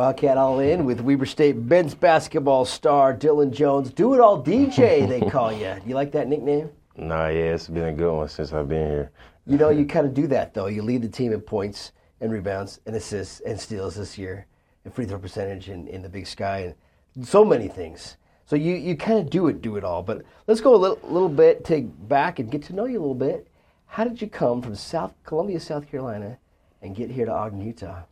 Wildcat 0.00 0.38
All 0.38 0.60
In 0.60 0.86
with 0.86 1.02
Weber 1.02 1.26
State 1.26 1.56
men's 1.56 1.94
basketball 1.94 2.64
star 2.64 3.14
Dylan 3.14 3.50
Jones. 3.50 3.92
Do 3.92 4.14
it 4.14 4.20
all 4.20 4.42
DJ, 4.42 5.06
they 5.06 5.20
call 5.30 5.52
you. 5.52 5.76
You 5.84 5.94
like 5.94 6.10
that 6.12 6.26
nickname? 6.26 6.70
Nah, 6.96 7.28
yeah, 7.28 7.52
it's 7.52 7.68
been 7.68 7.84
a 7.84 7.92
good 7.92 8.10
one 8.10 8.26
since 8.26 8.50
I've 8.54 8.66
been 8.66 8.88
here. 8.90 9.10
You 9.46 9.58
know, 9.58 9.68
you 9.68 9.84
kind 9.84 10.06
of 10.06 10.14
do 10.14 10.26
that 10.28 10.54
though. 10.54 10.68
You 10.68 10.80
lead 10.80 11.02
the 11.02 11.08
team 11.10 11.34
in 11.34 11.42
points 11.42 11.92
and 12.22 12.32
rebounds 12.32 12.80
and 12.86 12.96
assists 12.96 13.40
and 13.40 13.60
steals 13.60 13.96
this 13.96 14.16
year, 14.16 14.46
and 14.86 14.94
free 14.94 15.04
throw 15.04 15.18
percentage 15.18 15.68
in, 15.68 15.86
in 15.86 16.00
the 16.00 16.08
Big 16.08 16.26
Sky, 16.26 16.74
and 17.14 17.26
so 17.26 17.44
many 17.44 17.68
things. 17.68 18.16
So 18.46 18.56
you, 18.56 18.76
you 18.76 18.96
kind 18.96 19.18
of 19.18 19.28
do 19.28 19.48
it, 19.48 19.60
do 19.60 19.76
it 19.76 19.84
all. 19.84 20.02
But 20.02 20.22
let's 20.46 20.62
go 20.62 20.74
a 20.74 20.78
little, 20.78 20.98
little 21.02 21.28
bit, 21.28 21.62
take 21.62 21.84
back 22.08 22.38
and 22.38 22.50
get 22.50 22.62
to 22.62 22.72
know 22.72 22.86
you 22.86 22.98
a 22.98 23.02
little 23.02 23.14
bit. 23.14 23.48
How 23.84 24.04
did 24.04 24.22
you 24.22 24.28
come 24.28 24.62
from 24.62 24.76
South 24.76 25.12
Columbia, 25.24 25.60
South 25.60 25.90
Carolina, 25.90 26.38
and 26.80 26.96
get 26.96 27.10
here 27.10 27.26
to 27.26 27.32
Ogden, 27.32 27.60
Utah? 27.60 28.04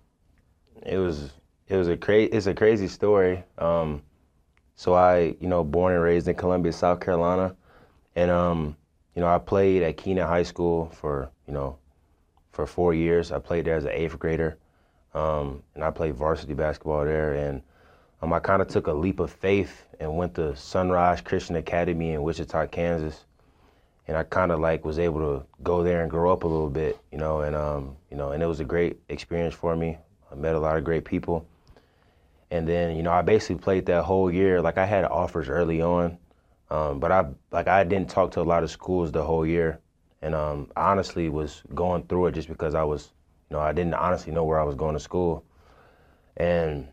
It 0.85 0.99
was 0.99 1.33
it 1.69 1.77
was 1.77 1.89
a 1.89 1.97
crazy 1.97 2.31
it's 2.33 2.47
a 2.47 2.55
crazy 2.55 2.89
story. 2.89 3.45
Um, 3.59 4.03
so 4.75 4.95
I 4.95 5.37
you 5.41 5.49
know 5.49 5.65
born 5.65 5.95
and 5.95 6.03
raised 6.03 6.29
in 6.29 6.35
Columbia, 6.35 6.73
South 6.73 7.01
Carolina, 7.01 7.55
and 8.17 8.31
um, 8.31 8.77
you 9.15 9.21
know 9.21 9.29
I 9.29 9.39
played 9.39 9.83
at 9.83 9.97
Keenan 9.97 10.27
High 10.27 10.43
School 10.43 10.91
for 10.91 11.31
you 11.47 11.53
know 11.53 11.79
for 12.53 12.67
four 12.67 12.95
years. 12.95 13.31
I 13.33 13.39
played 13.39 13.67
there 13.67 13.77
as 13.77 13.85
an 13.85 13.93
eighth 13.93 14.19
grader, 14.19 14.59
um, 15.15 15.63
and 15.75 15.85
I 15.85 15.91
played 15.91 16.15
varsity 16.15 16.55
basketball 16.55 17.05
there. 17.05 17.35
And 17.35 17.63
um, 18.23 18.33
I 18.33 18.41
kind 18.41 18.63
of 18.63 18.69
took 18.69 18.87
a 18.87 18.93
leap 18.93 19.21
of 19.21 19.31
faith 19.31 19.87
and 20.01 20.17
went 20.17 20.35
to 20.35 20.57
Sunrise 20.57 21.21
Christian 21.21 21.57
Academy 21.57 22.13
in 22.13 22.23
Wichita, 22.23 22.67
Kansas. 22.67 23.25
And 24.09 24.17
I 24.17 24.23
kind 24.25 24.51
of 24.51 24.59
like 24.59 24.85
was 24.85 24.99
able 24.99 25.21
to 25.21 25.47
go 25.63 25.85
there 25.85 26.01
and 26.01 26.11
grow 26.11 26.33
up 26.33 26.43
a 26.43 26.49
little 26.49 26.71
bit, 26.71 26.99
you 27.13 27.19
know, 27.19 27.43
and 27.43 27.55
um, 27.55 27.95
you 28.11 28.17
know, 28.17 28.33
and 28.33 28.43
it 28.43 28.47
was 28.47 28.59
a 28.59 28.65
great 28.65 28.99
experience 29.09 29.55
for 29.55 29.77
me. 29.77 29.99
I 30.33 30.35
met 30.35 30.55
a 30.55 30.59
lot 30.59 30.79
of 30.79 30.85
great 30.85 31.05
people. 31.05 31.47
And 32.51 32.67
then, 32.67 32.97
you 32.97 33.03
know, 33.03 33.13
I 33.13 33.23
basically 33.23 33.57
played 33.57 33.87
that 33.87 34.05
whole 34.05 34.33
year. 34.33 34.63
Like 34.63 34.79
I 34.79 34.87
had 34.87 35.05
offers 35.05 35.49
early 35.49 35.83
on, 35.83 36.19
um, 36.71 36.99
but 37.01 37.13
I 37.13 37.27
like 37.51 37.69
I 37.69 37.85
didn't 37.85 38.11
talk 38.11 38.31
to 38.33 38.41
a 38.41 38.43
lot 38.43 38.63
of 38.63 38.71
schools 38.71 39.13
the 39.13 39.23
whole 39.23 39.45
year, 39.47 39.81
and 40.23 40.35
um, 40.35 40.71
I 40.77 40.91
honestly 40.91 41.29
was 41.29 41.63
going 41.75 42.05
through 42.05 42.27
it 42.27 42.33
just 42.33 42.49
because 42.49 42.75
I 42.75 42.85
was, 42.85 43.13
you 43.51 43.57
know, 43.57 43.63
I 43.63 43.73
didn't 43.73 43.95
honestly 43.95 44.33
know 44.33 44.45
where 44.45 44.59
I 44.59 44.65
was 44.65 44.75
going 44.75 44.95
to 44.95 45.01
school, 45.01 45.45
and 46.37 46.89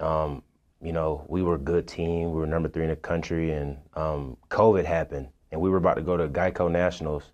um, 0.00 0.42
you 0.82 0.92
know, 0.92 1.24
we 1.28 1.42
were 1.42 1.54
a 1.54 1.58
good 1.58 1.88
team. 1.88 2.32
We 2.32 2.38
were 2.40 2.46
number 2.46 2.68
three 2.68 2.84
in 2.84 2.90
the 2.90 2.96
country, 2.96 3.52
and 3.52 3.78
um, 3.94 4.36
COVID 4.50 4.84
happened, 4.84 5.28
and 5.52 5.60
we 5.60 5.70
were 5.70 5.78
about 5.78 5.94
to 5.94 6.02
go 6.02 6.16
to 6.16 6.28
Geico 6.28 6.70
Nationals, 6.70 7.32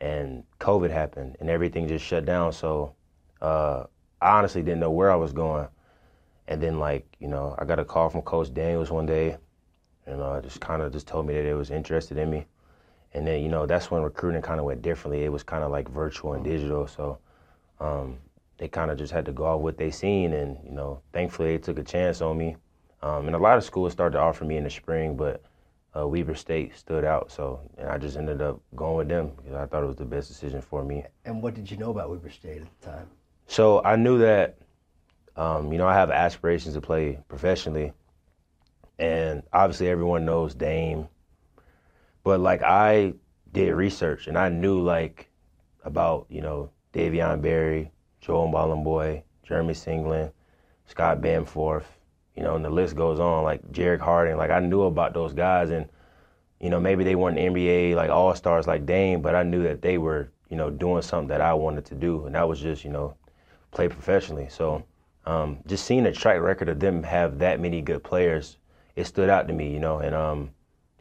and 0.00 0.42
COVID 0.58 0.90
happened, 0.90 1.36
and 1.40 1.48
everything 1.48 1.86
just 1.86 2.04
shut 2.04 2.24
down. 2.24 2.52
So 2.52 2.94
uh, 3.40 3.84
I 4.20 4.38
honestly 4.38 4.62
didn't 4.62 4.80
know 4.80 4.90
where 4.90 5.10
I 5.10 5.16
was 5.16 5.32
going. 5.32 5.68
And 6.48 6.62
then 6.62 6.78
like, 6.78 7.06
you 7.20 7.28
know, 7.28 7.54
I 7.58 7.64
got 7.64 7.78
a 7.78 7.84
call 7.84 8.10
from 8.10 8.22
Coach 8.22 8.52
Daniels 8.52 8.90
one 8.90 9.06
day 9.06 9.36
and 10.06 10.20
uh, 10.20 10.40
just 10.40 10.60
kind 10.60 10.82
of 10.82 10.92
just 10.92 11.06
told 11.06 11.26
me 11.26 11.34
that 11.34 11.42
they 11.42 11.54
was 11.54 11.70
interested 11.70 12.18
in 12.18 12.30
me. 12.30 12.46
And 13.14 13.26
then, 13.26 13.42
you 13.42 13.48
know, 13.48 13.66
that's 13.66 13.90
when 13.90 14.02
recruiting 14.02 14.42
kind 14.42 14.58
of 14.58 14.66
went 14.66 14.82
differently. 14.82 15.24
It 15.24 15.32
was 15.32 15.42
kind 15.42 15.62
of 15.62 15.70
like 15.70 15.88
virtual 15.88 16.32
and 16.32 16.42
digital. 16.42 16.86
So 16.86 17.18
um, 17.78 18.16
they 18.58 18.68
kind 18.68 18.90
of 18.90 18.98
just 18.98 19.12
had 19.12 19.24
to 19.26 19.32
go 19.32 19.44
off 19.44 19.60
what 19.60 19.76
they 19.76 19.90
seen. 19.90 20.32
And, 20.32 20.58
you 20.64 20.72
know, 20.72 21.00
thankfully 21.12 21.52
they 21.52 21.58
took 21.58 21.78
a 21.78 21.84
chance 21.84 22.20
on 22.20 22.38
me. 22.38 22.56
Um, 23.02 23.26
and 23.26 23.36
a 23.36 23.38
lot 23.38 23.58
of 23.58 23.64
schools 23.64 23.92
started 23.92 24.16
to 24.16 24.22
offer 24.22 24.44
me 24.44 24.56
in 24.56 24.64
the 24.64 24.70
spring, 24.70 25.16
but 25.16 25.42
uh, 25.96 26.06
Weber 26.06 26.34
State 26.34 26.76
stood 26.76 27.04
out. 27.04 27.30
So 27.30 27.60
and 27.76 27.88
I 27.88 27.98
just 27.98 28.16
ended 28.16 28.40
up 28.40 28.60
going 28.76 28.96
with 28.96 29.08
them 29.08 29.32
because 29.36 29.54
I 29.54 29.66
thought 29.66 29.82
it 29.82 29.86
was 29.86 29.96
the 29.96 30.04
best 30.04 30.28
decision 30.28 30.62
for 30.62 30.84
me. 30.84 31.04
And 31.24 31.42
what 31.42 31.54
did 31.54 31.70
you 31.70 31.76
know 31.76 31.90
about 31.90 32.10
Weber 32.10 32.30
State 32.30 32.62
at 32.62 32.80
the 32.80 32.86
time? 32.86 33.08
So 33.46 33.82
I 33.84 33.96
knew 33.96 34.18
that 34.18 34.56
um, 35.36 35.72
you 35.72 35.78
know, 35.78 35.86
I 35.86 35.94
have 35.94 36.10
aspirations 36.10 36.74
to 36.74 36.80
play 36.80 37.18
professionally, 37.28 37.92
and 38.98 39.42
obviously 39.52 39.88
everyone 39.88 40.24
knows 40.24 40.54
Dame, 40.54 41.08
but 42.24 42.40
like 42.40 42.62
I 42.62 43.14
did 43.52 43.74
research 43.74 44.26
and 44.26 44.38
I 44.38 44.48
knew 44.48 44.80
like 44.80 45.28
about 45.84 46.26
you 46.28 46.40
know 46.40 46.70
Davion 46.92 47.40
Berry, 47.40 47.90
Joel 48.20 48.48
Bolomboy, 48.48 49.22
Jeremy 49.42 49.74
Senglin, 49.74 50.32
Scott 50.86 51.20
Bamforth, 51.20 51.86
you 52.36 52.42
know, 52.42 52.54
and 52.56 52.64
the 52.64 52.70
list 52.70 52.96
goes 52.96 53.18
on. 53.20 53.44
Like 53.44 53.62
Jerrick 53.72 54.00
Harding, 54.00 54.36
like 54.36 54.50
I 54.50 54.60
knew 54.60 54.82
about 54.82 55.14
those 55.14 55.32
guys, 55.32 55.70
and 55.70 55.88
you 56.60 56.70
know 56.70 56.80
maybe 56.80 57.04
they 57.04 57.14
weren't 57.14 57.38
NBA 57.38 57.94
like 57.94 58.10
all 58.10 58.34
stars 58.34 58.66
like 58.66 58.86
Dame, 58.86 59.22
but 59.22 59.34
I 59.34 59.42
knew 59.42 59.62
that 59.64 59.82
they 59.82 59.98
were 59.98 60.30
you 60.48 60.56
know 60.56 60.70
doing 60.70 61.02
something 61.02 61.28
that 61.28 61.40
I 61.40 61.54
wanted 61.54 61.84
to 61.86 61.94
do, 61.94 62.26
and 62.26 62.34
that 62.34 62.48
was 62.48 62.60
just 62.60 62.84
you 62.84 62.90
know 62.90 63.16
play 63.70 63.88
professionally. 63.88 64.48
So 64.50 64.84
um, 65.24 65.58
just 65.66 65.84
seeing 65.84 66.06
a 66.06 66.12
track 66.12 66.40
record 66.40 66.68
of 66.68 66.80
them 66.80 67.02
have 67.02 67.38
that 67.38 67.60
many 67.60 67.80
good 67.80 68.02
players, 68.02 68.56
it 68.96 69.06
stood 69.06 69.28
out 69.28 69.46
to 69.48 69.54
me, 69.54 69.72
you 69.72 69.80
know. 69.80 69.98
And 69.98 70.14
um, 70.14 70.50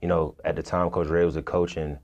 you 0.02 0.08
know, 0.08 0.36
at 0.46 0.56
the 0.56 0.64
time, 0.64 0.90
Coach 0.90 1.08
Rahe 1.08 1.26
was 1.26 1.36
a 1.36 1.42
coach, 1.42 1.78
and 1.78 1.98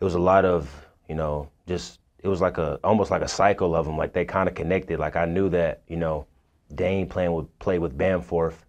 it 0.00 0.04
was 0.04 0.14
a 0.14 0.18
lot 0.18 0.44
of, 0.44 0.70
you 1.08 1.14
know, 1.14 1.50
just 1.66 2.00
it 2.20 2.28
was 2.28 2.40
like 2.40 2.58
a 2.58 2.78
almost 2.82 3.10
like 3.10 3.22
a 3.22 3.28
cycle 3.28 3.74
of 3.74 3.86
them. 3.86 3.96
Like 3.96 4.12
they 4.12 4.24
kind 4.24 4.48
of 4.48 4.54
connected. 4.54 4.98
Like 4.98 5.16
I 5.16 5.24
knew 5.24 5.48
that, 5.50 5.82
you 5.86 5.96
know, 5.96 6.26
Dame 6.74 7.06
playing 7.08 7.32
with 7.32 7.58
play 7.58 7.78
with 7.78 7.96
Bamforth, 7.96 8.64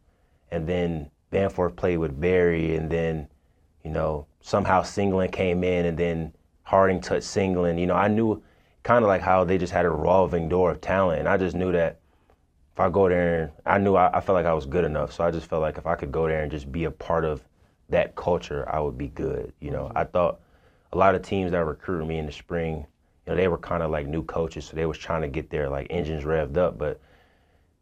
and 0.52 0.68
then 0.68 1.09
Bamforth 1.31 1.76
played 1.76 1.97
with 1.97 2.20
Berry, 2.20 2.76
and 2.76 2.90
then, 2.90 3.28
you 3.84 3.91
know, 3.91 4.26
somehow 4.41 4.81
Senglin 4.81 5.31
came 5.31 5.64
in, 5.64 5.86
and 5.86 5.97
then 5.97 6.34
Harding 6.64 7.02
touched 7.02 7.28
Senglin. 7.28 7.80
You 7.80 7.88
know, 7.88 7.96
I 7.96 8.09
knew 8.09 8.44
kind 8.84 9.03
of 9.03 9.08
like 9.08 9.22
how 9.22 9.44
they 9.44 9.58
just 9.58 9.74
had 9.74 9.86
a 9.86 9.90
revolving 9.90 10.50
door 10.50 10.72
of 10.72 10.81
talent, 10.81 11.20
and 11.20 11.30
I 11.30 11.38
just 11.38 11.56
knew 11.56 11.72
that 11.72 11.98
if 12.79 12.85
I 12.85 12.90
go 12.90 13.09
there 13.09 13.44
and 13.44 13.51
I 13.66 13.78
knew 13.78 13.95
I, 13.95 14.09
I 14.17 14.22
felt 14.22 14.35
like 14.35 14.45
I 14.45 14.53
was 14.53 14.66
good 14.66 14.85
enough. 14.85 15.12
So 15.12 15.25
I 15.25 15.31
just 15.31 15.47
felt 15.47 15.62
like 15.62 15.78
if 15.78 15.85
I 15.85 15.95
could 15.95 16.13
go 16.13 16.29
there 16.29 16.44
and 16.44 16.50
just 16.50 16.72
be 16.72 16.85
a 16.85 16.91
part 16.91 17.25
of 17.25 17.44
that 17.90 18.16
culture, 18.16 18.66
I 18.73 18.79
would 18.79 18.97
be 18.97 19.09
good. 19.09 19.51
You 19.59 19.72
know, 19.72 19.91
I 19.95 20.06
thought 20.06 20.40
a 20.94 20.97
lot 20.97 21.13
of 21.13 21.22
teams 21.22 21.51
that 21.51 21.66
recruited 21.66 22.07
me 22.07 22.19
in 22.19 22.25
the 22.25 22.31
spring, 22.31 22.88
you 23.28 23.34
know, 23.34 23.35
they 23.35 23.50
were 23.50 23.57
kind 23.57 23.84
of 23.84 23.91
like 23.91 24.07
new 24.07 24.23
coaches, 24.23 24.63
so 24.63 24.78
they 24.78 24.85
was 24.85 24.97
trying 24.97 25.23
to 25.23 25.28
get 25.28 25.50
their 25.50 25.67
like 25.67 25.88
engines 25.90 26.23
revved 26.23 26.56
up. 26.56 26.78
But 26.78 27.01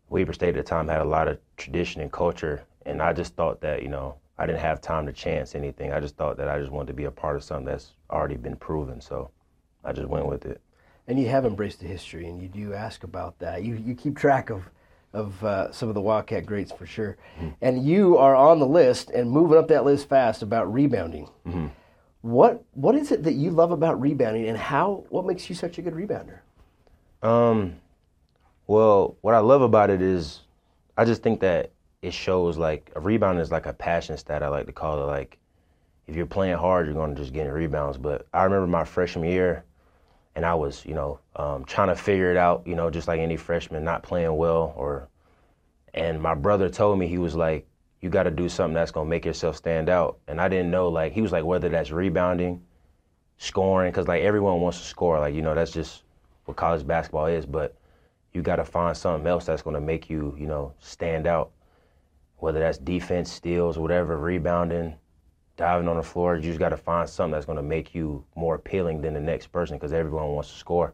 Weber 0.09 0.33
State 0.33 0.49
at 0.49 0.55
the 0.55 0.63
time 0.63 0.87
had 0.87 1.01
a 1.01 1.05
lot 1.05 1.27
of 1.27 1.37
tradition 1.57 2.01
and 2.01 2.11
culture, 2.11 2.63
and 2.87 2.99
I 2.99 3.13
just 3.13 3.35
thought 3.35 3.61
that 3.61 3.83
you 3.83 3.89
know 3.89 4.15
I 4.39 4.47
didn't 4.47 4.61
have 4.61 4.81
time 4.81 5.05
to 5.05 5.13
chance 5.13 5.53
anything. 5.53 5.93
I 5.93 5.99
just 5.99 6.15
thought 6.15 6.37
that 6.37 6.47
I 6.47 6.57
just 6.57 6.71
wanted 6.71 6.87
to 6.87 6.93
be 6.93 7.03
a 7.03 7.11
part 7.11 7.35
of 7.35 7.43
something 7.43 7.65
that's 7.65 7.93
already 8.09 8.37
been 8.37 8.55
proven. 8.55 8.99
So 8.99 9.29
I 9.83 9.91
just 9.93 10.07
went 10.07 10.25
with 10.25 10.47
it. 10.47 10.59
And 11.05 11.19
you 11.19 11.27
have 11.27 11.45
embraced 11.45 11.81
the 11.81 11.87
history, 11.87 12.27
and 12.27 12.41
you 12.41 12.47
do 12.47 12.73
ask 12.73 13.03
about 13.03 13.37
that. 13.37 13.63
You 13.63 13.75
you 13.75 13.93
keep 13.93 14.17
track 14.17 14.49
of 14.49 14.67
of 15.17 15.43
uh, 15.43 15.71
some 15.71 15.89
of 15.89 15.95
the 15.95 16.01
Wildcat 16.01 16.45
greats 16.45 16.71
for 16.71 16.85
sure. 16.85 17.17
Mm-hmm. 17.37 17.49
And 17.61 17.83
you 17.83 18.17
are 18.17 18.35
on 18.35 18.59
the 18.59 18.67
list 18.67 19.09
and 19.09 19.29
moving 19.31 19.57
up 19.57 19.67
that 19.69 19.83
list 19.83 20.07
fast 20.07 20.43
about 20.43 20.71
rebounding. 20.71 21.27
Mm-hmm. 21.45 21.67
What 22.21 22.63
what 22.73 22.95
is 22.95 23.11
it 23.11 23.23
that 23.23 23.33
you 23.33 23.51
love 23.51 23.71
about 23.71 23.99
rebounding, 24.01 24.47
and 24.47 24.57
how 24.57 25.05
what 25.09 25.25
makes 25.25 25.49
you 25.49 25.55
such 25.55 25.77
a 25.77 25.81
good 25.81 25.93
rebounder? 25.93 26.39
Um, 27.21 27.75
well, 28.67 29.15
what 29.21 29.33
I 29.33 29.39
love 29.39 29.61
about 29.61 29.89
it 29.89 30.01
is, 30.01 30.41
I 30.97 31.05
just 31.05 31.23
think 31.23 31.39
that 31.39 31.71
it 32.01 32.13
shows 32.13 32.57
like 32.57 32.91
a 32.95 32.99
rebound 32.99 33.39
is 33.39 33.51
like 33.51 33.65
a 33.65 33.73
passion 33.73 34.17
stat. 34.17 34.43
I 34.43 34.49
like 34.49 34.65
to 34.65 34.71
call 34.71 35.01
it 35.01 35.05
like, 35.05 35.37
if 36.07 36.15
you're 36.15 36.25
playing 36.25 36.57
hard, 36.57 36.85
you're 36.85 36.95
going 36.95 37.15
to 37.15 37.21
just 37.21 37.33
get 37.33 37.45
rebounds. 37.45 37.97
But 37.97 38.27
I 38.33 38.43
remember 38.43 38.67
my 38.67 38.83
freshman 38.83 39.29
year, 39.29 39.63
and 40.37 40.45
I 40.45 40.53
was, 40.53 40.85
you 40.85 40.93
know, 40.93 41.19
um, 41.35 41.65
trying 41.65 41.87
to 41.87 41.95
figure 41.95 42.29
it 42.29 42.37
out, 42.37 42.61
you 42.67 42.75
know, 42.75 42.91
just 42.91 43.07
like 43.07 43.19
any 43.19 43.37
freshman, 43.37 43.83
not 43.83 44.03
playing 44.03 44.37
well, 44.37 44.71
or. 44.77 45.09
And 45.95 46.21
my 46.21 46.35
brother 46.35 46.69
told 46.69 46.99
me 46.99 47.07
he 47.07 47.17
was 47.17 47.33
like, 47.35 47.65
"You 48.01 48.11
got 48.11 48.23
to 48.23 48.31
do 48.31 48.47
something 48.47 48.75
that's 48.75 48.91
gonna 48.91 49.09
make 49.09 49.25
yourself 49.25 49.55
stand 49.55 49.89
out." 49.89 50.19
And 50.27 50.39
I 50.39 50.47
didn't 50.47 50.69
know, 50.69 50.89
like, 50.89 51.11
he 51.11 51.23
was 51.23 51.31
like, 51.31 51.43
whether 51.43 51.69
that's 51.69 51.89
rebounding, 51.89 52.61
scoring, 53.39 53.91
because 53.91 54.07
like 54.07 54.21
everyone 54.21 54.61
wants 54.61 54.77
to 54.77 54.85
score, 54.85 55.19
like 55.19 55.33
you 55.33 55.41
know, 55.41 55.55
that's 55.55 55.71
just 55.71 56.03
what 56.45 56.55
college 56.55 56.85
basketball 56.85 57.25
is. 57.25 57.47
But 57.47 57.75
you 58.31 58.43
got 58.43 58.57
to 58.57 58.65
find 58.65 58.95
something 58.95 59.25
else 59.25 59.45
that's 59.45 59.63
gonna 59.63 59.81
make 59.81 60.07
you, 60.07 60.35
you 60.37 60.45
know, 60.45 60.71
stand 60.77 61.25
out. 61.25 61.49
Whether 62.37 62.59
that's 62.59 62.77
defense, 62.77 63.31
steals, 63.31 63.79
whatever, 63.79 64.15
rebounding, 64.17 64.97
diving 65.57 65.87
on 65.87 65.97
the 65.97 66.03
floor. 66.03 66.35
You 66.35 66.43
just 66.43 66.59
got 66.59 66.69
to 66.69 66.77
find 66.77 67.09
something 67.09 67.33
that's 67.33 67.45
going 67.45 67.57
to 67.57 67.63
make 67.63 67.93
you 67.93 68.23
more 68.35 68.55
appealing 68.55 69.01
than 69.01 69.13
the 69.13 69.19
next 69.19 69.47
person 69.47 69.77
because 69.77 69.91
everyone 69.91 70.29
wants 70.29 70.51
to 70.51 70.57
score. 70.57 70.93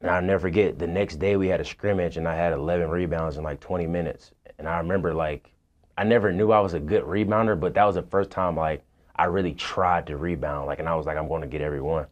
And 0.00 0.10
I'll 0.10 0.22
never 0.22 0.40
forget 0.40 0.78
the 0.78 0.86
next 0.86 1.16
day 1.16 1.36
we 1.36 1.48
had 1.48 1.60
a 1.60 1.64
scrimmage 1.64 2.16
and 2.16 2.28
I 2.28 2.36
had 2.36 2.52
11 2.52 2.88
rebounds 2.88 3.36
in 3.36 3.42
like 3.42 3.58
20 3.58 3.86
minutes. 3.86 4.30
And 4.58 4.68
I 4.68 4.78
remember 4.78 5.12
like 5.12 5.50
I 5.96 6.04
never 6.04 6.32
knew 6.32 6.52
I 6.52 6.60
was 6.60 6.74
a 6.74 6.80
good 6.80 7.02
rebounder, 7.02 7.58
but 7.58 7.74
that 7.74 7.84
was 7.84 7.96
the 7.96 8.02
first 8.02 8.30
time 8.30 8.54
like 8.54 8.84
I 9.16 9.24
really 9.24 9.54
tried 9.54 10.06
to 10.06 10.16
rebound. 10.16 10.66
Like, 10.68 10.78
and 10.78 10.88
I 10.88 10.94
was 10.94 11.06
like, 11.06 11.16
I'm 11.16 11.26
going 11.26 11.42
to 11.42 11.48
get 11.48 11.60
every 11.60 11.80
one. 11.80 12.06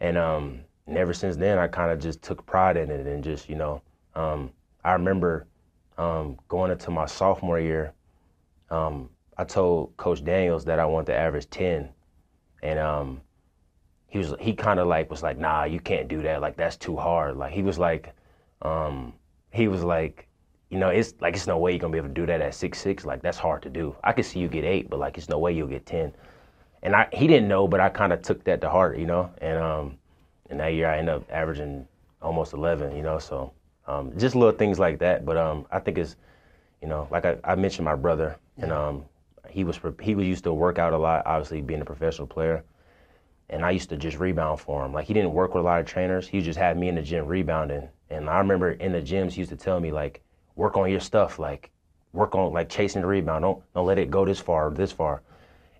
And 0.00 0.16
um, 0.16 0.60
and 0.86 0.96
ever 0.96 1.12
since 1.12 1.36
then, 1.36 1.58
I 1.58 1.68
kind 1.68 1.92
of 1.92 2.00
just 2.00 2.22
took 2.22 2.44
pride 2.46 2.78
in 2.78 2.90
it 2.90 3.06
and 3.06 3.22
just 3.22 3.50
you 3.50 3.54
know, 3.54 3.82
um, 4.14 4.50
I 4.82 4.92
remember 4.92 5.46
um, 5.98 6.38
going 6.48 6.72
into 6.72 6.90
my 6.90 7.06
sophomore 7.06 7.60
year. 7.60 7.92
Um, 8.70 9.10
I 9.42 9.44
told 9.44 9.96
Coach 9.96 10.22
Daniels 10.22 10.64
that 10.66 10.78
I 10.78 10.86
want 10.86 11.06
to 11.06 11.14
average 11.16 11.50
ten, 11.50 11.88
and 12.62 12.78
um, 12.78 13.20
he 14.06 14.18
was 14.18 14.34
he 14.38 14.54
kind 14.54 14.78
of 14.78 14.86
like 14.86 15.10
was 15.10 15.20
like, 15.24 15.36
nah, 15.36 15.64
you 15.64 15.80
can't 15.80 16.06
do 16.06 16.22
that. 16.22 16.40
Like 16.40 16.56
that's 16.56 16.76
too 16.76 16.96
hard. 16.96 17.36
Like 17.36 17.52
he 17.52 17.64
was 17.64 17.76
like, 17.76 18.14
um, 18.62 19.12
he 19.50 19.66
was 19.66 19.82
like, 19.82 20.28
you 20.70 20.78
know, 20.78 20.90
it's 20.90 21.14
like 21.20 21.34
it's 21.34 21.48
no 21.48 21.58
way 21.58 21.72
you're 21.72 21.80
gonna 21.80 21.90
be 21.90 21.98
able 21.98 22.06
to 22.06 22.14
do 22.14 22.24
that 22.26 22.40
at 22.40 22.54
six 22.54 22.78
six. 22.78 23.04
Like 23.04 23.20
that's 23.20 23.36
hard 23.36 23.62
to 23.62 23.68
do. 23.68 23.96
I 24.04 24.12
could 24.12 24.24
see 24.24 24.38
you 24.38 24.46
get 24.46 24.62
eight, 24.64 24.88
but 24.88 25.00
like 25.00 25.18
it's 25.18 25.28
no 25.28 25.40
way 25.40 25.52
you'll 25.52 25.66
get 25.66 25.86
ten. 25.86 26.14
And 26.84 26.94
I 26.94 27.08
he 27.12 27.26
didn't 27.26 27.48
know, 27.48 27.66
but 27.66 27.80
I 27.80 27.88
kind 27.88 28.12
of 28.12 28.22
took 28.22 28.44
that 28.44 28.60
to 28.60 28.70
heart, 28.70 28.96
you 28.96 29.06
know. 29.06 29.28
And 29.38 29.58
um, 29.58 29.98
and 30.50 30.60
that 30.60 30.74
year 30.74 30.88
I 30.88 30.98
ended 30.98 31.16
up 31.16 31.24
averaging 31.32 31.84
almost 32.20 32.52
eleven, 32.52 32.94
you 32.94 33.02
know. 33.02 33.18
So 33.18 33.52
um, 33.88 34.16
just 34.16 34.36
little 34.36 34.56
things 34.56 34.78
like 34.78 35.00
that. 35.00 35.24
But 35.26 35.36
um, 35.36 35.66
I 35.72 35.80
think 35.80 35.98
it's, 35.98 36.14
you 36.80 36.86
know, 36.86 37.08
like 37.10 37.24
I, 37.24 37.38
I 37.42 37.56
mentioned 37.56 37.86
my 37.86 37.96
brother, 37.96 38.36
and 38.58 38.70
um, 38.70 39.04
he 39.52 39.64
was 39.64 39.78
he 40.00 40.14
was 40.14 40.26
used 40.26 40.44
to 40.44 40.52
work 40.52 40.78
out 40.78 40.92
a 40.92 40.98
lot, 40.98 41.26
obviously 41.26 41.60
being 41.60 41.82
a 41.82 41.84
professional 41.84 42.26
player. 42.26 42.64
And 43.50 43.64
I 43.64 43.70
used 43.70 43.90
to 43.90 43.98
just 43.98 44.18
rebound 44.18 44.60
for 44.60 44.84
him. 44.84 44.94
Like 44.94 45.06
he 45.06 45.12
didn't 45.12 45.34
work 45.34 45.54
with 45.54 45.62
a 45.62 45.64
lot 45.64 45.80
of 45.80 45.86
trainers. 45.86 46.26
He 46.26 46.40
just 46.40 46.58
had 46.58 46.78
me 46.78 46.88
in 46.88 46.94
the 46.94 47.02
gym 47.02 47.26
rebounding. 47.26 47.88
And 48.08 48.30
I 48.30 48.38
remember 48.38 48.70
in 48.72 48.92
the 48.92 49.02
gyms, 49.02 49.32
he 49.32 49.40
used 49.40 49.50
to 49.50 49.56
tell 49.56 49.78
me 49.78 49.92
like, 49.92 50.22
work 50.56 50.76
on 50.78 50.90
your 50.90 51.00
stuff, 51.00 51.38
like 51.38 51.70
work 52.14 52.34
on 52.34 52.52
like 52.52 52.70
chasing 52.70 53.02
the 53.02 53.06
rebound. 53.06 53.42
Don't 53.42 53.62
don't 53.74 53.86
let 53.86 53.98
it 53.98 54.10
go 54.10 54.24
this 54.24 54.40
far, 54.40 54.70
this 54.70 54.92
far. 54.92 55.22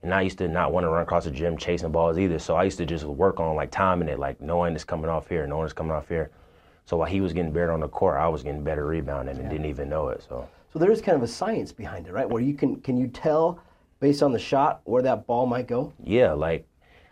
And 0.02 0.12
I 0.12 0.20
used 0.20 0.38
to 0.38 0.48
not 0.48 0.72
want 0.72 0.84
to 0.84 0.90
run 0.90 1.02
across 1.02 1.24
the 1.24 1.30
gym 1.30 1.56
chasing 1.56 1.92
balls 1.92 2.18
either. 2.18 2.38
So 2.38 2.56
I 2.56 2.64
used 2.64 2.78
to 2.78 2.86
just 2.86 3.04
work 3.04 3.40
on 3.40 3.56
like 3.56 3.70
timing 3.70 4.08
it, 4.08 4.18
like 4.18 4.40
knowing 4.40 4.74
it's 4.74 4.84
coming 4.84 5.08
off 5.08 5.28
here, 5.28 5.46
knowing 5.46 5.64
it's 5.64 5.72
coming 5.72 5.92
off 5.92 6.08
here. 6.08 6.30
So 6.84 6.98
while 6.98 7.08
he 7.08 7.20
was 7.20 7.32
getting 7.32 7.52
better 7.52 7.72
on 7.72 7.80
the 7.80 7.88
court, 7.88 8.18
I 8.18 8.28
was 8.28 8.42
getting 8.42 8.64
better 8.64 8.84
rebounding 8.84 9.38
and 9.38 9.48
didn't 9.48 9.66
even 9.66 9.88
know 9.88 10.08
it. 10.08 10.24
So 10.28 10.48
So 10.72 10.78
there 10.78 10.90
is 10.90 11.02
kind 11.02 11.16
of 11.16 11.22
a 11.22 11.28
science 11.28 11.70
behind 11.70 12.06
it, 12.06 12.12
right? 12.12 12.28
Where 12.28 12.42
you 12.42 12.54
can 12.54 12.80
can 12.80 12.96
you 12.96 13.08
tell 13.08 13.60
based 14.00 14.22
on 14.22 14.32
the 14.32 14.38
shot 14.38 14.80
where 14.84 15.02
that 15.02 15.26
ball 15.26 15.46
might 15.46 15.66
go? 15.66 15.92
yeah, 16.02 16.32
like 16.32 16.66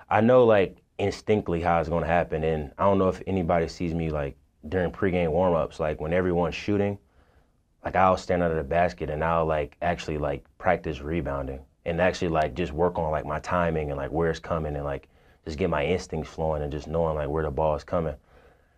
I 0.09 0.21
know 0.21 0.45
like 0.45 0.79
instinctively 0.99 1.61
how 1.61 1.79
it's 1.81 1.89
gonna 1.89 2.07
happen. 2.07 2.43
And 2.43 2.73
I 2.79 2.85
don't 2.85 2.99
know 2.99 3.09
if 3.09 3.23
anybody 3.27 3.69
sees 3.69 3.95
me 3.95 4.11
like 4.11 4.37
during 4.69 4.91
pregame 4.91 5.31
warm 5.31 5.55
ups, 5.55 5.79
like 5.79 6.01
when 6.01 6.12
everyone's 6.12 6.55
shooting, 6.55 6.99
like 7.85 7.97
I'll 7.97 8.17
stand 8.17 8.43
under 8.43 8.57
the 8.57 8.65
basket 8.65 9.11
and 9.11 9.23
I'll 9.23 9.47
like 9.47 9.77
actually 9.83 10.19
like 10.19 10.45
practice 10.59 11.01
rebounding 11.01 11.61
and 11.85 12.01
actually 12.01 12.29
like 12.29 12.55
just 12.55 12.73
work 12.73 12.99
on 12.99 13.11
like 13.11 13.27
my 13.27 13.41
timing 13.41 13.91
and 13.91 13.99
like 13.99 14.11
where 14.11 14.31
it's 14.31 14.39
coming 14.41 14.75
and 14.75 14.85
like 14.85 15.09
just 15.45 15.59
get 15.59 15.71
my 15.71 15.85
instincts 15.85 16.31
flowing 16.31 16.62
and 16.62 16.73
just 16.73 16.89
knowing 16.89 17.15
like 17.15 17.29
where 17.29 17.43
the 17.43 17.51
ball 17.51 17.75
is 17.75 17.85
coming. 17.85 18.15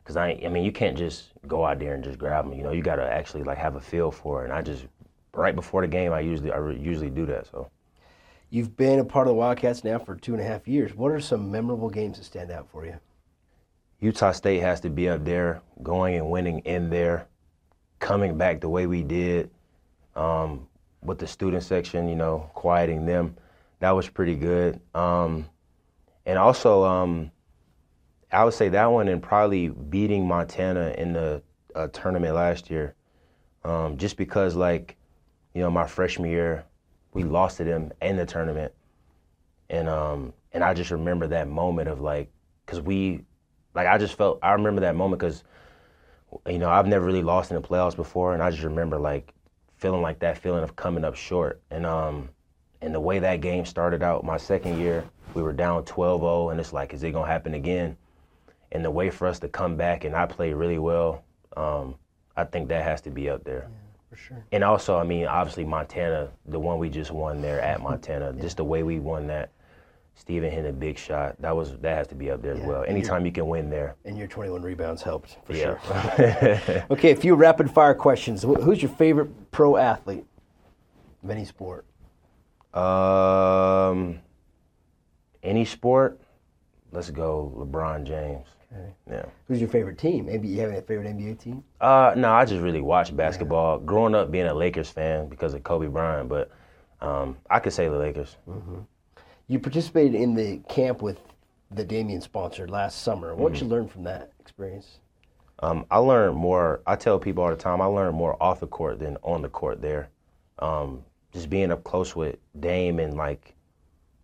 Cause 0.05 0.17
I, 0.17 0.41
I 0.45 0.49
mean, 0.49 0.65
you 0.65 0.73
can't 0.73 0.99
just 0.99 1.31
go 1.47 1.65
out 1.65 1.79
there 1.79 1.95
and 1.95 2.03
just 2.03 2.19
grab 2.19 2.45
them. 2.45 2.59
You 2.59 2.65
know, 2.65 2.73
you 2.73 2.83
gotta 2.83 3.05
actually 3.05 3.45
like 3.45 3.59
have 3.59 3.77
a 3.77 3.81
feel 3.81 4.11
for 4.11 4.43
it. 4.43 4.45
And 4.47 4.53
I 4.53 4.63
just 4.63 4.87
right 5.35 5.55
before 5.55 5.83
the 5.83 5.89
game, 5.89 6.13
I 6.13 6.21
usually 6.21 6.51
I 6.51 6.71
usually 6.71 7.11
do 7.11 7.25
that. 7.27 7.47
So 7.47 7.71
You've 8.53 8.77
been 8.77 8.99
a 8.99 9.05
part 9.07 9.27
of 9.27 9.31
the 9.31 9.35
Wildcats 9.37 9.83
now 9.83 9.99
for 9.99 10.15
two 10.15 10.35
and 10.35 10.43
a 10.43 10.45
half 10.45 10.69
years. 10.69 10.95
What 10.95 11.11
are 11.11 11.21
some 11.21 11.51
memorable 11.51 11.89
games 11.89 12.19
that 12.19 12.25
stand 12.25 12.51
out 12.51 12.69
for 12.71 12.85
you? 12.85 13.01
Utah 13.99 14.33
State 14.33 14.61
has 14.61 14.79
to 14.81 14.91
be 14.91 15.09
up 15.09 15.25
there, 15.25 15.63
going 15.83 16.17
and 16.17 16.29
winning 16.31 16.59
in 16.67 16.91
there, 16.91 17.29
coming 17.99 18.37
back 18.37 18.61
the 18.61 18.69
way 18.69 18.87
we 18.87 19.03
did 19.03 19.49
um, 20.17 20.69
with 21.03 21.19
the 21.19 21.27
student 21.27 21.63
section, 21.63 22.11
you 22.11 22.15
know, 22.15 22.51
quieting 22.53 23.07
them. 23.07 23.35
That 23.79 23.93
was 23.93 24.07
pretty 24.07 24.35
good. 24.35 24.79
Um, 24.95 25.49
and 26.27 26.39
also, 26.39 26.85
um, 26.85 27.31
I 28.33 28.45
would 28.45 28.55
say 28.55 28.69
that 28.71 28.87
one 28.87 29.09
and 29.09 29.23
probably 29.23 29.69
beating 29.69 30.27
Montana 30.27 30.95
in 30.97 31.13
the 31.13 31.43
uh, 31.75 31.89
tournament 31.89 32.35
last 32.35 32.71
year, 32.71 32.95
um, 33.65 33.97
just 33.99 34.17
because, 34.17 34.57
like, 34.57 34.97
you 35.55 35.61
know, 35.61 35.71
my 35.71 35.87
freshman 35.87 36.31
year, 36.31 36.65
we 37.13 37.25
lost 37.25 37.59
to 37.59 37.65
them 37.65 37.93
in 38.01 38.17
the 38.17 38.25
tournament, 38.25 38.73
and 39.69 39.89
um, 39.89 40.33
and 40.53 40.65
I 40.65 40.73
just 40.73 40.91
remember 40.91 41.27
that 41.29 41.49
moment 41.49 41.89
of 41.89 42.01
like, 42.01 42.31
cause 42.67 42.81
we 42.81 43.25
like 43.75 43.87
I 43.87 43.99
just 43.99 44.15
felt 44.15 44.39
I 44.43 44.53
remember 44.53 44.81
that 44.81 44.95
moment 44.95 45.21
because 45.21 45.45
you 46.47 46.59
know 46.59 46.71
I've 46.71 46.87
never 46.87 47.05
really 47.05 47.23
lost 47.23 47.51
in 47.51 47.61
the 47.61 47.67
playoffs 47.67 47.97
before, 47.97 48.33
and 48.33 48.43
I 48.43 48.51
just 48.51 48.63
remember 48.63 48.99
like 48.99 49.35
feeling 49.77 50.01
like 50.01 50.21
that 50.21 50.39
feeling 50.39 50.63
of 50.63 50.75
coming 50.75 51.05
up 51.05 51.15
short, 51.15 51.61
and 51.71 51.85
um 51.85 52.31
and 52.81 52.95
the 52.95 53.01
way 53.01 53.19
that 53.19 53.41
game 53.43 53.65
started 53.65 54.03
out 54.03 54.25
my 54.25 54.37
second 54.37 54.81
year, 54.81 55.05
we 55.35 55.43
were 55.43 55.53
down 55.53 55.85
12-0, 55.85 56.51
and 56.51 56.59
it's 56.59 56.73
like, 56.73 56.93
is 56.93 57.03
it 57.05 57.13
gonna 57.13 57.31
happen 57.31 57.55
again? 57.55 57.97
And 58.73 58.85
the 58.85 58.91
way 58.91 59.11
for 59.11 59.27
us 59.29 59.39
to 59.41 59.49
come 59.49 59.77
back 59.77 60.05
and 60.05 60.17
I 60.17 60.27
played 60.27 60.55
really 60.55 60.79
well, 60.79 61.23
um, 61.57 61.95
I 62.37 62.45
think 62.45 62.69
that 62.71 62.83
has 62.83 63.01
to 63.03 63.11
be 63.11 63.29
up 63.29 63.45
there. 63.45 63.69
Yeah, 63.71 63.77
For 64.11 64.17
sure. 64.17 64.45
And 64.51 64.65
also, 64.65 64.99
I 64.99 65.05
mean, 65.05 65.27
obviously 65.27 65.65
Montana, 65.65 66.31
the 66.47 66.59
one 66.59 66.79
we 66.79 66.89
just 66.89 67.11
won 67.11 67.43
there 67.43 67.61
at 67.61 67.83
Montana, 67.83 68.33
just 68.41 68.57
the 68.57 68.65
way 68.65 68.83
we 68.83 68.99
won 68.99 69.27
that. 69.29 69.51
Steven 70.15 70.51
hit 70.51 70.67
a 70.67 70.73
big 70.73 70.99
shot. 70.99 71.41
That 71.41 71.57
was 71.57 71.79
that 71.79 71.97
has 71.97 72.07
to 72.09 72.15
be 72.15 72.31
up 72.31 72.43
there 72.43 72.53
as 72.53 72.61
well. 72.61 72.85
Anytime 72.87 73.25
you 73.25 73.33
can 73.33 73.47
win 73.49 73.71
there. 73.71 73.97
And 74.05 74.19
your 74.19 74.27
21 74.27 74.61
rebounds 74.61 75.01
helped 75.03 75.39
for 75.45 75.55
Yeah. 75.55 75.79
sure. 75.81 76.85
okay, 76.91 77.13
a 77.13 77.17
few 77.17 77.35
rapid 77.35 77.71
fire 77.71 77.95
questions. 77.95 78.43
Who's 78.43 78.83
your 78.83 78.91
favorite 78.91 79.51
pro 79.53 79.77
athlete 79.79 80.27
of 81.25 81.31
any 81.31 81.45
sport? 81.47 81.87
um, 82.75 84.21
any 85.43 85.65
sport, 85.65 86.21
let's 86.93 87.11
go 87.11 87.53
LeBron 87.57 88.05
James. 88.05 88.47
Okay. 88.73 88.93
Yeah. 89.11 89.25
Who's 89.49 89.61
your 89.61 89.69
favorite 89.69 89.99
team? 89.99 90.27
Maybe 90.27 90.49
you 90.49 90.61
have 90.61 90.71
a 90.71 90.81
favorite 90.83 91.09
NBA 91.09 91.39
team? 91.41 91.63
Uh, 91.81 92.15
no, 92.17 92.33
I 92.33 92.45
just 92.45 92.63
really 92.63 92.81
watch 92.81 93.15
basketball. 93.15 93.79
Growing 93.79 94.15
up 94.15 94.31
being 94.31 94.47
a 94.47 94.55
Lakers 94.55 94.89
fan 94.89 95.29
because 95.29 95.55
of 95.55 95.63
Kobe 95.63 95.89
Bryant, 95.89 96.29
but 96.29 96.51
um, 97.01 97.37
I 97.51 97.59
could 97.59 97.73
say 97.73 97.89
the 97.89 97.99
Lakers. 97.99 98.37
You 99.49 99.59
participated 99.59 100.15
in 100.15 100.35
the 100.35 100.59
camp 100.69 101.03
with 101.03 101.19
the 101.71 101.85
Damian 101.85 102.21
sponsored 102.21 102.71
last 102.71 103.03
summer. 103.03 103.35
What 103.35 103.53
did 103.53 103.63
you 103.63 103.69
learn 103.69 103.89
from 103.89 104.05
that 104.05 104.33
experience? 104.41 104.99
Um, 105.59 105.87
I 105.91 105.99
learned 105.99 106.37
more. 106.37 106.81
I 106.87 106.97
tell 106.97 107.19
people 107.19 107.45
all 107.45 107.51
the 107.51 107.57
time. 107.57 107.81
I 107.81 107.87
learned 107.87 108.17
more 108.17 108.41
off 108.43 108.61
the 108.61 108.67
court 108.67 108.99
than 108.99 109.17
on 109.23 109.43
the 109.43 109.49
court. 109.49 109.81
There, 109.81 110.09
um, 110.59 111.05
just 111.33 111.51
being 111.51 111.71
up 111.71 111.85
close 111.85 112.17
with 112.17 112.37
Dame 112.59 112.99
and 112.99 113.17
like 113.17 113.55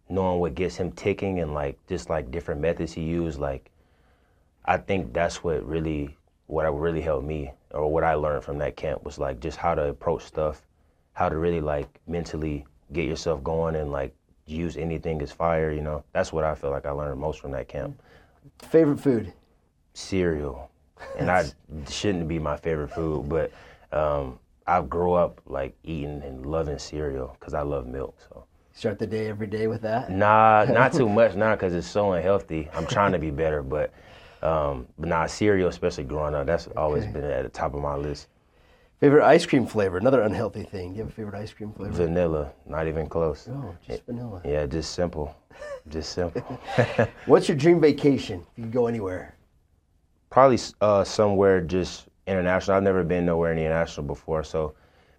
knowing 0.09 0.41
what 0.41 0.55
gets 0.55 0.77
him 0.77 0.93
ticking 0.93 1.41
and 1.41 1.55
like 1.55 1.79
just 1.87 2.11
like 2.11 2.31
different 2.31 2.61
methods 2.61 2.93
he 2.93 3.03
used. 3.03 3.39
Like, 3.39 3.71
I 4.65 4.77
think 4.79 5.13
that's 5.13 5.43
what 5.43 5.67
really 5.67 6.17
what 6.47 6.65
really 6.71 7.01
helped 7.01 7.27
me 7.27 7.53
or 7.73 7.91
what 7.93 8.05
I 8.05 8.15
learned 8.15 8.45
from 8.45 8.59
that 8.59 8.77
camp 8.77 9.05
was 9.05 9.19
like 9.19 9.41
just 9.41 9.59
how 9.59 9.75
to 9.75 9.89
approach 9.89 10.25
stuff, 10.25 10.63
how 11.13 11.29
to 11.29 11.37
really 11.37 11.61
like 11.61 12.01
mentally 12.07 12.65
get 12.93 13.07
yourself 13.07 13.45
going 13.45 13.77
and 13.77 13.93
like 13.93 14.15
use 14.47 14.77
anything 14.77 15.21
as 15.21 15.31
fire. 15.31 15.71
You 15.71 15.83
know, 15.83 16.05
that's 16.13 16.33
what 16.33 16.45
I 16.45 16.55
feel 16.55 16.71
like 16.71 16.87
I 16.87 16.91
learned 16.91 17.21
most 17.21 17.41
from 17.41 17.51
that 17.53 17.69
camp. 17.69 18.01
Favorite 18.63 18.99
food? 18.99 19.33
cereal, 19.99 20.71
and 21.19 21.31
I 21.31 21.45
shouldn't 21.91 22.29
be 22.29 22.39
my 22.39 22.57
favorite 22.57 22.93
food, 22.93 23.29
but 23.29 23.53
um, 23.93 24.39
I 24.67 24.81
grew 24.83 25.13
up 25.13 25.41
like 25.47 25.75
eating 25.83 26.23
and 26.23 26.47
loving 26.47 26.79
cereal 26.79 27.37
because 27.39 27.55
I 27.55 27.63
love 27.63 27.87
milk. 27.87 28.17
So 28.29 28.45
Start 28.79 29.01
the 29.01 29.09
day 29.09 29.27
every 29.27 29.49
day 29.49 29.67
with 29.67 29.83
that? 29.83 30.09
nah, 30.09 30.65
not 30.69 30.93
too 30.93 31.09
much 31.09 31.35
now 31.35 31.57
because 31.57 31.75
it's 31.75 31.85
so 31.85 32.13
unhealthy. 32.13 32.71
I'm 32.73 32.87
trying 32.87 33.11
to 33.11 33.19
be 33.19 33.33
better, 33.33 33.61
but 33.61 33.93
um, 34.41 34.87
but 34.97 35.09
nah, 35.09 35.27
cereal, 35.27 35.69
especially 35.69 36.05
growing 36.05 36.33
up, 36.33 36.47
that's 36.47 36.69
always 36.77 37.05
been 37.05 37.25
at 37.25 37.43
the 37.43 37.49
top 37.49 37.75
of 37.75 37.83
my 37.83 37.97
list. 37.97 38.29
Favorite 39.01 39.27
ice 39.27 39.45
cream 39.45 39.67
flavor? 39.67 39.99
Another 39.99 40.23
unhealthy 40.23 40.63
thing. 40.63 40.91
Do 40.91 40.99
you 40.99 41.03
have 41.03 41.11
a 41.11 41.13
favorite 41.13 41.41
ice 41.41 41.53
cream 41.53 41.73
flavor? 41.73 41.91
Vanilla, 41.91 42.53
not 42.67 42.87
even 42.87 43.09
close. 43.09 43.49
Oh, 43.51 43.75
just 43.85 44.07
vanilla. 44.07 44.41
Yeah, 44.45 44.65
just 44.67 44.93
simple, 44.93 45.35
just 45.89 46.13
simple. 46.13 46.43
What's 47.27 47.49
your 47.49 47.57
dream 47.57 47.81
vacation? 47.81 48.47
If 48.53 48.59
you 48.59 48.65
could 48.67 48.73
go 48.73 48.87
anywhere. 48.87 49.35
Probably 50.31 50.61
uh, 50.81 51.03
somewhere 51.03 51.61
just 51.63 52.07
international. 52.29 52.77
I've 52.77 52.85
never 52.85 53.03
been 53.03 53.27
nowhere 53.27 53.51
international 53.51 54.07
before, 54.07 54.45
so 54.45 54.75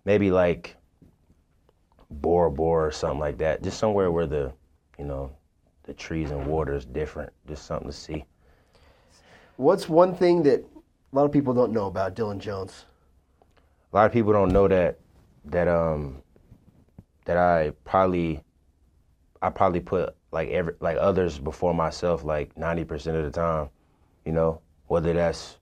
maybe 0.06 0.32
like 0.32 0.78
Bora 2.10 2.52
Bora 2.52 2.88
or 2.88 2.92
something 2.92 3.20
like 3.20 3.38
that. 3.38 3.62
Just 3.62 3.80
somewhere 3.80 4.12
where 4.12 4.28
the, 4.28 4.52
you 4.98 5.06
know, 5.06 5.32
the 5.84 5.94
trees 5.94 6.32
and 6.32 6.46
water 6.46 6.76
is 6.76 6.86
different. 6.86 7.32
Just 7.48 7.66
something 7.66 7.88
to 7.88 7.94
see. 7.94 8.26
What's 9.58 9.90
one 9.90 10.16
thing 10.16 10.44
that 10.44 10.62
a 10.62 11.16
lot 11.16 11.26
of 11.26 11.32
people 11.32 11.54
don't 11.54 11.74
know 11.74 11.88
about 11.88 12.16
Dylan 12.16 12.40
Jones? 12.40 12.86
A 13.92 13.96
lot 13.96 14.06
of 14.06 14.12
people 14.12 14.32
don't 14.32 14.52
know 14.52 14.68
that 14.68 15.00
that 15.46 15.68
um 15.68 16.22
that 17.26 17.38
I 17.38 17.72
probably 17.86 18.44
I 19.42 19.50
probably 19.50 19.80
put 19.80 20.16
like 20.32 20.50
every 20.50 20.74
like 20.80 20.98
others 20.98 21.40
before 21.40 21.74
myself 21.74 22.24
like 22.24 22.56
ninety 22.58 22.84
percent 22.84 23.18
of 23.18 23.24
the 23.24 23.32
time. 23.32 23.70
You 24.26 24.32
know, 24.32 24.62
whether 24.88 25.14
that's 25.14 25.58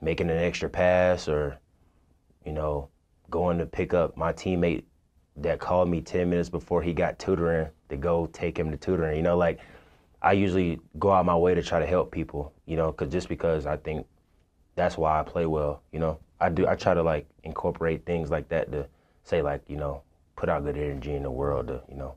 making 0.00 0.30
an 0.30 0.38
extra 0.38 0.68
pass 0.68 1.28
or, 1.28 1.58
you 2.44 2.52
know, 2.52 2.88
going 3.30 3.58
to 3.58 3.66
pick 3.66 3.94
up 3.94 4.16
my 4.16 4.32
teammate 4.32 4.84
that 5.38 5.60
called 5.60 5.88
me 5.88 6.00
ten 6.00 6.30
minutes 6.30 6.48
before 6.48 6.82
he 6.82 6.92
got 6.92 7.18
tutoring 7.18 7.68
to 7.88 7.96
go 7.96 8.26
take 8.32 8.58
him 8.58 8.70
to 8.70 8.76
tutoring. 8.76 9.16
You 9.16 9.22
know, 9.22 9.36
like 9.36 9.60
I 10.22 10.32
usually 10.32 10.80
go 10.98 11.10
out 11.12 11.24
my 11.26 11.36
way 11.36 11.54
to 11.54 11.62
try 11.62 11.78
to 11.78 11.86
help 11.86 12.10
people. 12.10 12.52
You 12.66 12.76
know, 12.76 12.90
cause 12.92 13.08
just 13.10 13.28
because 13.28 13.66
I 13.66 13.76
think 13.76 14.06
that's 14.74 14.96
why 14.96 15.20
I 15.20 15.22
play 15.22 15.46
well. 15.46 15.82
You 15.92 16.00
know, 16.00 16.18
I 16.40 16.48
do. 16.48 16.66
I 16.66 16.74
try 16.74 16.94
to 16.94 17.02
like 17.02 17.26
incorporate 17.44 18.04
things 18.06 18.30
like 18.30 18.48
that 18.48 18.70
to 18.72 18.86
say 19.24 19.42
like 19.42 19.62
you 19.68 19.76
know 19.76 20.02
put 20.36 20.48
out 20.48 20.64
good 20.64 20.76
energy 20.76 21.14
in 21.14 21.22
the 21.22 21.30
world 21.30 21.66
to 21.68 21.80
you 21.88 21.96
know 21.96 22.14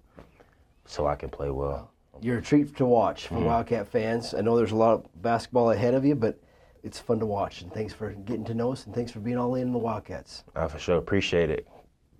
so 0.86 1.08
I 1.08 1.16
can 1.16 1.30
play 1.30 1.50
well. 1.50 1.92
You're 2.22 2.40
a 2.40 2.42
treat 2.42 2.76
to 2.78 2.86
watch 2.86 3.26
Mm-hmm. 3.26 3.36
for 3.36 3.42
Wildcat 3.46 3.88
fans. 3.88 4.34
I 4.34 4.42
know 4.42 4.58
there's 4.58 4.72
a 4.72 4.76
lot 4.76 4.94
of 4.94 5.22
basketball 5.22 5.72
ahead 5.72 5.94
of 5.94 6.04
you, 6.04 6.16
but 6.16 6.38
it's 6.84 7.00
fun 7.00 7.20
to 7.20 7.26
watch. 7.26 7.62
And 7.62 7.72
thanks 7.72 7.94
for 7.94 8.12
getting 8.12 8.44
to 8.46 8.54
know 8.54 8.72
us, 8.74 8.86
and 8.86 8.94
thanks 8.96 9.12
for 9.12 9.20
being 9.20 9.38
all 9.38 9.56
in 9.56 9.72
the 9.72 9.78
Wildcats. 9.78 10.44
I 10.56 10.68
for 10.68 10.80
sure 10.80 10.98
appreciate 10.98 11.50
it. 11.50 11.68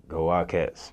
Go 0.10 0.26
Wildcats. 0.26 0.92